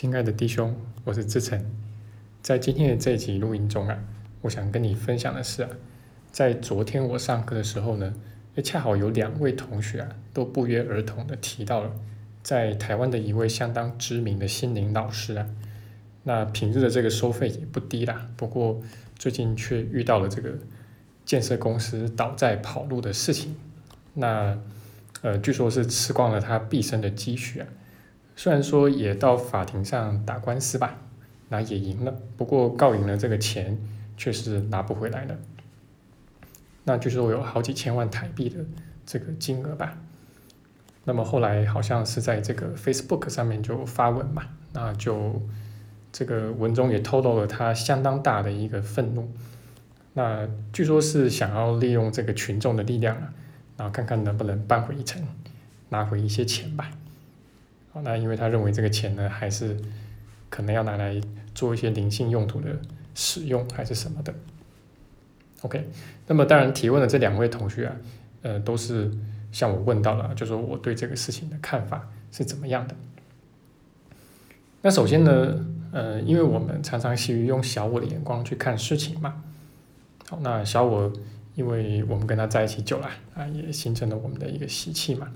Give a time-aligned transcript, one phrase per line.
[0.00, 1.60] 亲爱的弟兄，我是志成。
[2.40, 3.98] 在今天的这一集录音中啊，
[4.42, 5.70] 我想跟你分享的是啊，
[6.30, 8.14] 在昨天我上课的时候呢，
[8.54, 11.90] 也恰好有两位同学啊，都不约而同的提到了，
[12.44, 15.48] 在台湾的一位相当知名的心灵老师啊，
[16.22, 18.80] 那平日的这个收费也不低啦，不过
[19.18, 20.50] 最近却遇到了这个
[21.24, 23.56] 建设公司倒债跑路的事情，
[24.14, 24.56] 那
[25.22, 27.66] 呃，据说是吃光了他毕生的积蓄啊。
[28.38, 30.96] 虽然说也到法庭上打官司吧，
[31.48, 33.76] 那也赢了，不过告赢了这个钱
[34.16, 35.36] 却是拿不回来了。
[36.84, 38.64] 那据说有好几千万台币的
[39.04, 39.98] 这个金额吧。
[41.02, 45.42] 那么后来好像是在这个 Facebook 上面就发文嘛，那就
[46.12, 49.28] 这个文中也透露了他相当大的一个愤怒。
[50.12, 53.34] 那据说是想要利用这个群众的力量啊，
[53.78, 55.20] 然后看看能不能扳回一城，
[55.88, 56.88] 拿回一些钱吧。
[58.02, 59.76] 那因为他认为这个钱呢，还是
[60.48, 61.20] 可能要拿来
[61.54, 62.78] 做一些灵性用途的
[63.14, 64.32] 使用，还是什么的。
[65.62, 65.88] OK，
[66.28, 67.96] 那么当然提问的这两位同学啊，
[68.42, 69.10] 呃，都是
[69.50, 72.94] 向我问到了，就说我对这个事情的看法是怎么样的。
[74.82, 79.42] 那首先呢，呃，因为我们常常习于用小我的眼光去看事情嘛。
[80.28, 81.12] 好，那小我，
[81.56, 85.28] 因为我们跟他在一起久了啊，也形成了我们的一个习气嘛。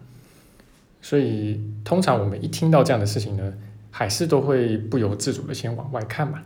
[1.04, 3.52] 所以，通常我们一听到这样的事情呢，
[3.90, 6.40] 还是都会不由自主的先往外看嘛，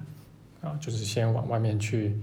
[0.62, 2.16] 啊，就是先往外面去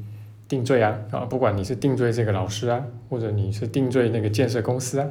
[0.48, 5.08] 定罪啊，啊，不管你是定罪这个老师啊，或者你是定罪那个建设公司啊，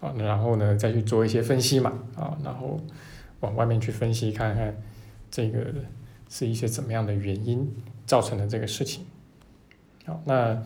[0.00, 2.80] 啊，然后呢再去做一些分析嘛，啊，然后
[3.40, 4.74] 往外面去分析看看
[5.30, 5.66] 这个
[6.30, 7.70] 是一些怎么样的原因
[8.06, 9.04] 造成的这个事情，
[10.06, 10.62] 好，那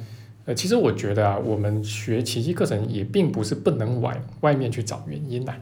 [0.47, 5.53] 呃，其实我觉得啊，我们学奇迹课程也并不是不能往外面去找原因呐。
[5.53, 5.59] 好，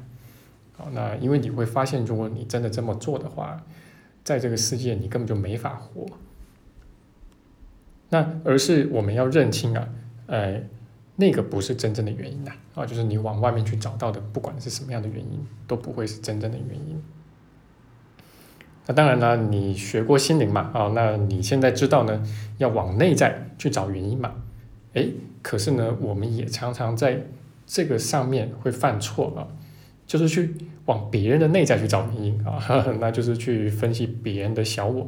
[0.93, 3.65] 那因为你会发现，如果你真的这么做的话，
[4.23, 6.07] 在这个世界你根本就没法活。
[8.11, 9.89] 那而是我们要认清啊，
[10.27, 10.63] 呃，
[11.17, 17.03] 那个不是真正的原因呐，啊，就是你往外面去找到的，不管是什么样的原因，都不会是真正的原因。
[18.87, 22.23] 那当然了，你学过心灵嘛，啊，那你现在知道呢，
[22.57, 24.35] 要往内在去找原因嘛？
[24.95, 27.27] 诶，可是呢，我们也常常在
[27.67, 29.49] 这个上面会犯错啊。
[30.07, 30.55] 就是去
[30.89, 32.59] 往别人的内在去找原因啊，
[32.99, 35.07] 那就是去分析别人的小我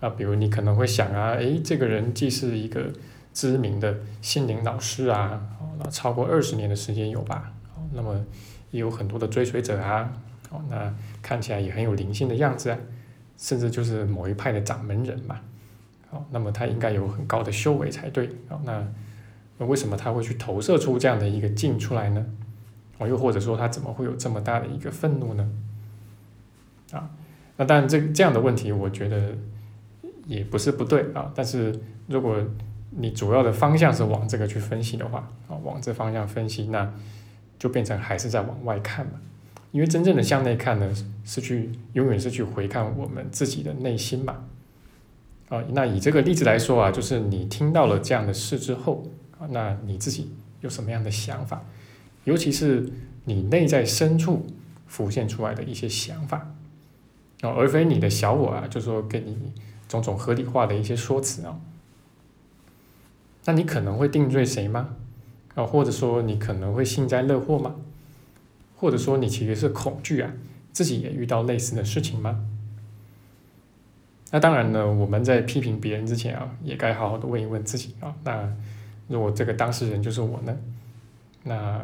[0.00, 2.92] 啊，比如你可能会想啊，诶，这个人既是一个
[3.32, 5.40] 知名的心灵老师啊，
[5.78, 7.50] 那超过二十年的时间有吧，
[7.94, 8.14] 那么
[8.72, 10.12] 也有很多的追随者啊，
[10.50, 12.76] 哦，那看起来也很有灵性的样子啊，
[13.38, 15.40] 甚至就是某一派的掌门人嘛，
[16.10, 18.86] 好，那么他应该有很高的修为才对啊，那
[19.56, 22.26] 那为什么他会去投射出这样的一个镜出来呢？
[22.98, 25.50] 哦，又或者说他怎么会有这么大的一个愤怒呢？
[26.92, 27.10] 啊，
[27.56, 29.34] 那当然这这样的问题，我觉得
[30.26, 31.32] 也不是不对啊。
[31.34, 32.36] 但是如果
[32.90, 36.92] 你主要的方向是往这个去分析的话，啊，往这方向分析，那
[37.58, 39.12] 就变成还是在往外看嘛。
[39.72, 40.94] 因为真正的向内看呢，
[41.24, 44.44] 是去永远是去回看我们自己的内心嘛。
[45.48, 49.04] 啊，那以这个例子来说啊，就是你听到了这样的事之后
[49.36, 51.64] 啊，那你自己有什么样的想法？
[52.24, 52.90] 尤其是
[53.26, 54.46] 你内在深处
[54.86, 56.54] 浮现出来的一些想法，
[57.42, 59.52] 啊，而非你的小我啊，就说给你
[59.88, 61.60] 种种合理化的一些说辞啊，
[63.44, 64.96] 那你可能会定罪谁吗？
[65.54, 67.76] 啊，或者说你可能会幸灾乐祸吗？
[68.76, 70.32] 或者说你其实是恐惧啊，
[70.72, 72.46] 自己也遇到类似的事情吗？
[74.30, 78.50] 那当然呢，我们在批评别人之前啊，也该好好的问一问自己啊，那
[79.08, 80.56] 如果这个当事人就是我呢，
[81.42, 81.80] 那？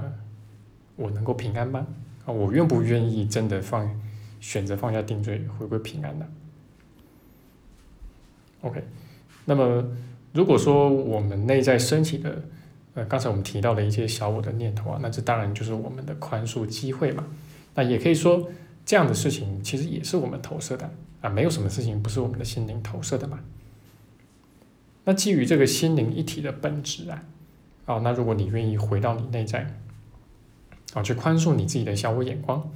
[1.00, 1.86] 我能够平安吗？
[2.26, 3.98] 啊，我愿不愿意真的放
[4.38, 6.26] 选择放下定罪，回归平安呢
[8.60, 8.84] ？OK，
[9.46, 9.82] 那么
[10.34, 12.42] 如果说我们内在升起的，
[12.92, 17.26] 呃，刚才我们提到的一些小我的念头啊，那这当然就是我们的宽恕机会嘛。
[17.74, 18.50] 那也可以说，
[18.84, 20.90] 这样的事情其实也是我们投射的
[21.22, 23.40] 啊，没有什么事情不是我们的心灵投射的嘛。
[25.04, 27.24] 那基于这个心灵一体的本质啊，
[27.86, 29.66] 啊，那如果你愿意回到你内在。
[30.94, 32.68] 啊，去宽恕你自己的小我眼光，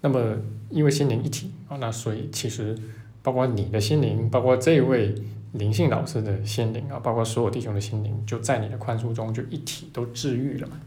[0.00, 0.36] 那么
[0.70, 2.76] 因为心灵一体啊，那所以其实
[3.22, 5.14] 包括你的心灵，包括这位
[5.52, 10.80] 灵性老师的心灵啊，包括所有弟兄的心灵，就在你的宽恕中就一体都治愈了嘛。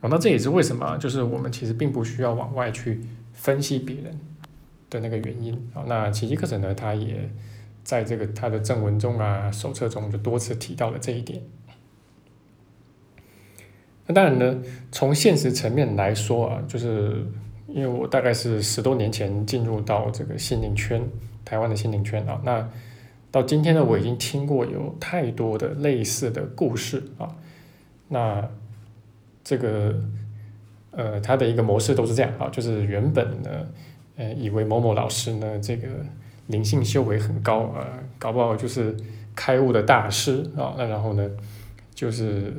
[0.00, 3.00] 哦，那这也是为什么，就是我们其实并不需要往外去
[3.32, 4.18] 分析别人
[4.88, 5.82] 的那个原因啊。
[5.86, 7.28] 那奇迹课程呢，它也
[7.82, 11.42] 在这个它的正文中啊、手册中就多次提到了这一点。
[14.06, 14.56] 那当然呢，
[14.92, 17.24] 从现实层面来说啊，就是
[17.66, 21.02] 因为我大概是十多年前进入到这个心灵圈，
[21.44, 22.68] 台湾的心灵圈啊，那
[23.30, 27.34] 到今天呢，我已经听过有太多的类似的故事啊，
[28.08, 28.48] 那
[29.44, 29.94] 这个
[30.92, 33.50] 呃，它的一个模式都是这样啊，就是原本呢，
[34.16, 35.88] 呃，以为某某老师呢，这个
[36.46, 37.86] 灵性修为很高啊，
[38.18, 38.96] 搞不好就是
[39.34, 41.28] 开悟的大师啊，那然后呢，
[41.94, 42.54] 就是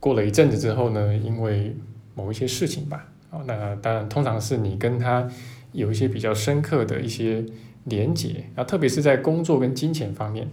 [0.00, 1.76] 过了一阵子之后呢，因为
[2.16, 3.06] 某一些事情吧。
[3.30, 5.30] 哦，那当然，通常是你跟他
[5.70, 7.46] 有一些比较深刻的一些
[7.84, 10.48] 连接，啊，特别是在工作跟金钱方面，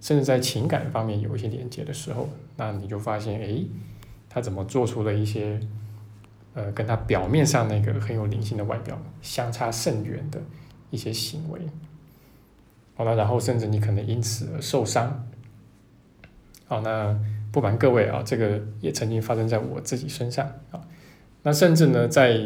[0.00, 3.64] 甚至在情感方面有一些连接的时候，那你就发现，哎，
[4.28, 5.58] 他怎么做出了一些，
[6.54, 10.40] 呃，跟他表面上那个很有灵性的外表相差甚远的
[10.90, 11.60] 一些行为，
[12.94, 15.26] 好了，然后甚至你可能因此而受伤，
[16.68, 17.18] 好，那
[17.52, 20.80] 不瞒各位啊，这个也曾经发生在我自己身上啊。
[21.42, 22.38] 那甚至呢，在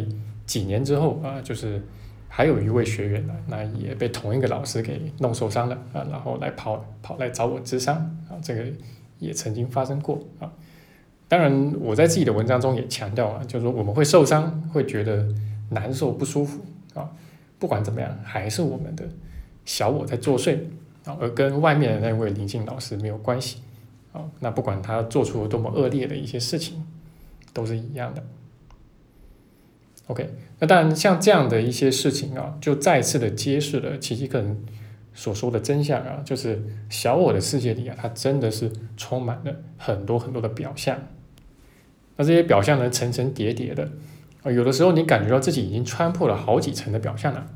[0.46, 1.82] 几年之后啊，就是
[2.28, 7.96] 还有一位学员呢，那也被同一个老师给弄受伤了啊，然后来跑跑来找我治伤
[8.28, 8.64] 啊，这个
[9.18, 10.52] 也曾经发生过啊。
[11.26, 15.26] 当然，我在自己的文章中也强调啊，就是说我们会受伤，会觉得
[15.70, 16.60] 难受不舒服
[16.94, 17.10] 啊，
[17.58, 19.04] 不管怎么样，还是我们的
[19.64, 20.58] 小我在作祟
[21.04, 23.58] 啊，而跟外面的那位灵性老师没有关系
[24.14, 24.24] 啊。
[24.40, 26.86] 那不管他做出多么恶劣的一些事情，
[27.52, 28.24] 都是一样的。
[30.06, 34.62] OK，那当然，像这样的一些事情啊，就再次的揭示了奇迹客人
[35.14, 40.98] 所说的真相啊，就是小我的世界里啊，它真的是充满了很多很多的表象。
[42.16, 43.90] 那这些表象呢，层层叠叠的
[44.42, 47.46] 啊，有的时候你感觉到自己已经穿破了好几层的表象了，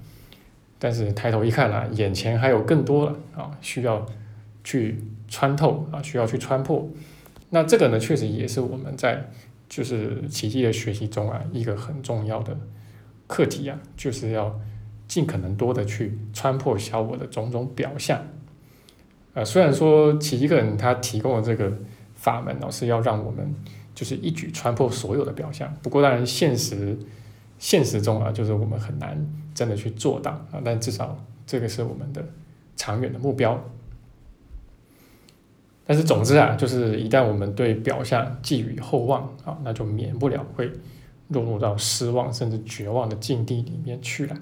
[0.78, 4.06] 但是抬头一看啊，眼前还有更多了啊，需要
[4.64, 6.88] 去穿透啊，需要去穿破。
[7.50, 9.30] 那这个呢，确实也是我们在。
[9.70, 12.58] 就是奇迹的学习中啊，一个很重要的
[13.26, 14.58] 课题啊，就是要
[15.06, 18.19] 尽可能多的去穿破小我的种种表象。
[19.34, 21.70] 呃，虽然说奇迹个人他提供的这个
[22.14, 23.54] 法门哦，是要让我们
[23.94, 26.98] 就是一举穿破所有的表象，不过当然现实
[27.58, 29.22] 现实中啊，就是我们很难
[29.54, 32.26] 真的去做到啊，但至少这个是我们的
[32.75, 33.62] 长远的目标。
[35.90, 40.70] 但是总之啊，就是一旦我们对表象寄予厚望啊，那就免不了会
[41.29, 44.37] 落入到失望甚至绝望的境地里面去了。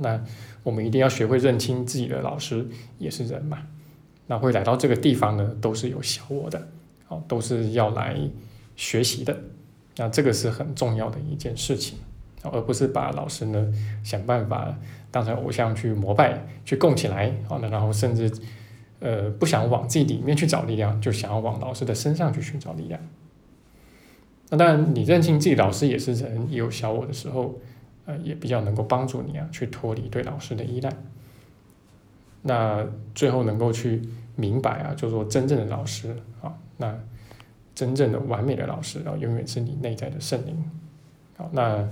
[0.00, 0.18] 那
[0.62, 2.66] 我们一定要学会认清自己的老师
[2.96, 3.58] 也是人嘛，
[4.26, 6.66] 那会来到这个地方呢，都是有小我的，
[7.08, 8.16] 哦，都是要来
[8.74, 9.38] 学习的。
[9.98, 11.98] 那这个是很重要的一件事情，
[12.44, 13.70] 而不是把老师呢
[14.02, 14.74] 想办法
[15.10, 18.32] 当成偶像去膜拜、去供起来，好，那然后甚至。
[19.02, 23.00] 呃，不想往自己里面去找力量，就想要往老师的身上去寻找力量。
[24.48, 27.58] 那当然，你认清自己老师也是人，也有小我的时候，
[28.06, 30.92] 呃，也比较能够帮助你啊，去脱离对老师的依赖。
[32.42, 34.00] 那最后能够去
[34.36, 36.96] 明白啊，就说真正的老师啊，那
[37.74, 40.62] 真正的完美的老师，啊永远是你内在的圣灵。
[41.36, 41.88] 好，那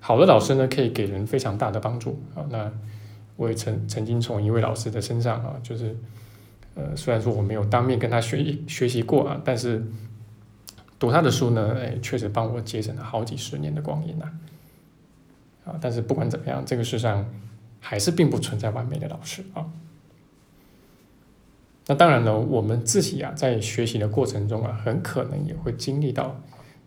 [0.00, 2.18] 好的老师呢，可以给人非常大的帮助。
[2.34, 2.72] 好，那
[3.36, 5.94] 我也曾曾经从一位老师的身上啊，就是。
[6.74, 9.84] 呃，虽然说我没有当面跟他学学习过啊，但是
[10.98, 14.30] 读他的书呢，哎，确实帮我节省了好几十年的光阴呐。
[15.64, 17.24] 啊，但是不管怎么样，这个世上
[17.80, 19.64] 还是并不存在完美的老师啊。
[21.86, 26.38] 那当然了，我们自己啊，在学习的过程中啊，很可能也会经历到，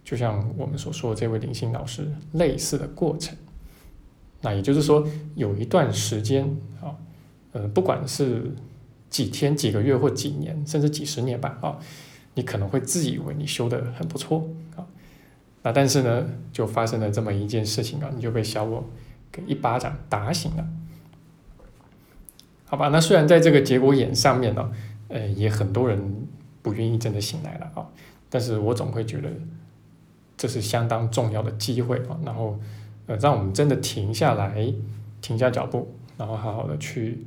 [0.03, 3.35] 就像我们所说的这位灵性老师类似的过程。
[4.41, 6.43] 那也就是说，有一段时间
[6.81, 6.93] 啊，
[7.53, 8.51] 呃，不管是
[9.09, 11.79] 几天、几个月或几年，甚至几十年吧，啊，
[12.35, 14.85] 你可能会自以为你修的很不错啊，
[15.63, 18.83] 那但是呢，就发生了这么一件事情啊，你就被小我
[19.31, 20.67] 给一巴掌打醒了，
[22.65, 22.89] 好吧？
[22.89, 24.71] 那虽然在这个节骨眼上面呢，
[25.07, 26.27] 呃，也很多人
[26.61, 27.87] 不愿意真的醒来了啊，
[28.29, 29.29] 但是我总会觉得
[30.35, 32.59] 这是相当重要的机会啊，然后
[33.05, 34.73] 呃，让我们真的停下来，
[35.21, 37.25] 停下脚步，然后好好的去。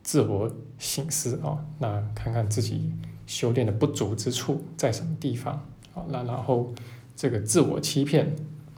[0.00, 2.92] 自我醒思啊，那看看自己
[3.26, 5.54] 修炼的不足之处在什么地方
[5.94, 6.04] 啊？
[6.08, 6.72] 那然后
[7.16, 8.34] 这个自我欺骗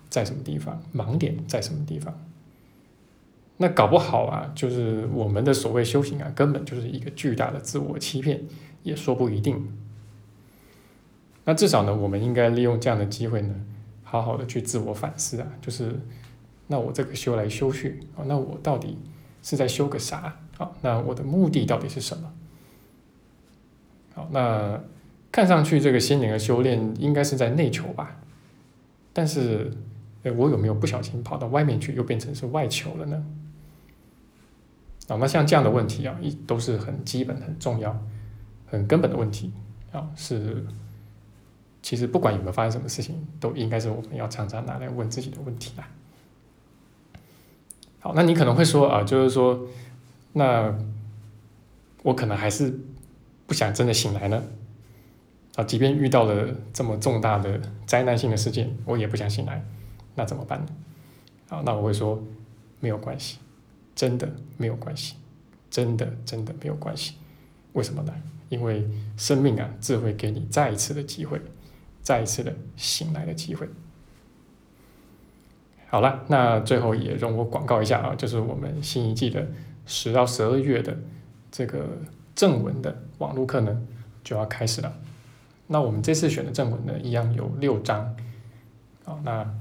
[0.09, 0.83] 在什么地方？
[0.95, 2.13] 盲点在什么地方？
[3.59, 8.43] 那搞不好啊，就是我们的所谓修行啊，根本就是一个巨大的自我欺骗，
[8.83, 9.71] 也说不一定。
[11.45, 13.55] 那至少呢，我们应该利用这样的机会呢，
[14.03, 16.01] 好好的去自我反思啊，就是
[16.69, 18.97] 那我这个修来修去啊，那我到底
[19.43, 20.41] 是在修个啥？
[20.61, 22.31] 好，那我的目的到底是什么？
[24.13, 24.79] 好，那
[25.33, 28.19] 看上去这个心灵的修炼应该是在内求吧？
[29.15, 29.73] 但是
[30.23, 33.25] 哎，我有没有不小心跑到外面去，又变成是外求了呢？
[35.09, 37.99] 啊，那像这样的问题啊，一都是很基本、很重要、
[38.67, 39.55] 很根本的问题
[39.93, 40.63] 啊，是
[41.81, 45.89] 其实不管有没有发生什么事情，都应该是我们要常常拿来问自己的问题啦。
[48.01, 49.67] 好，那你可能会说啊，就是说，
[50.33, 50.79] 那
[52.03, 52.79] 我可能还是
[53.47, 54.43] 不想真的醒来呢。
[55.57, 59.65] 啊，即便遇到了这么重大的灾难性的事件，我也不想醒来，
[60.15, 60.67] 那怎么办呢？
[61.49, 62.23] 啊，那我会说
[62.79, 63.39] 没有关系，
[63.95, 65.17] 真的没有关系，
[65.69, 67.15] 真的真的没有关系。
[67.73, 68.15] 为什么呢？
[68.49, 71.41] 因为生命啊，自会给你再一次的机会，
[72.01, 73.69] 再一次的醒来的机会。
[75.89, 79.45] 好了，那最后也容我广告一下啊，就是我们新一季的
[79.91, 80.97] 十到十二月的
[81.51, 81.85] 这个
[82.37, 83.83] 正文的网络课呢
[84.23, 84.97] 就要开始了。
[85.67, 88.17] 那我们这次选的正文呢，一样有六章，
[89.05, 89.55] 啊，那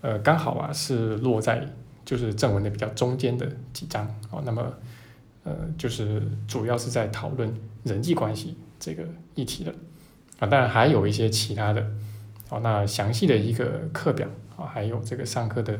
[0.00, 1.68] 呃刚好啊是落在
[2.04, 4.72] 就是正文的比较中间的几章，哦，那么
[5.42, 7.52] 呃就是主要是在讨论
[7.82, 9.04] 人际关系这个
[9.34, 9.74] 议题的，
[10.38, 11.84] 啊，当然还有一些其他的，
[12.48, 14.26] 哦，那详细的一个课表。
[14.56, 15.76] 啊，还有这个上课的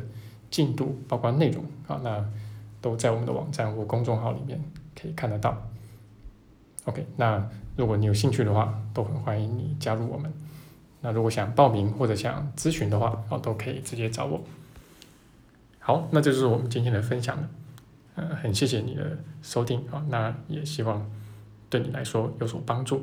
[0.51, 2.29] 进度，包括内容啊，那
[2.85, 4.63] 都在我们的网站或公众号里面
[4.95, 5.57] 可以看得到。
[6.85, 7.43] OK，那
[7.77, 10.31] 如果你有兴趣的话，都很欢迎你加入我们。
[11.01, 14.39] 那如果想报名或者想咨询的话，哦，都可以直接找我。
[15.79, 17.49] 好，那这就是我们今天的分享了。
[18.17, 21.11] 呃，很谢谢你的收听啊，那也希望
[21.71, 23.03] 对你来说有所帮助。